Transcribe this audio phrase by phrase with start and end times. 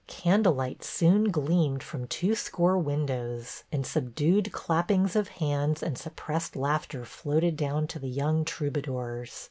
[0.07, 6.55] Candle lights soon gleamed from two score windows, and subdued clappings of hands and suppressed
[6.55, 9.39] laughter floated down to the young troubadours.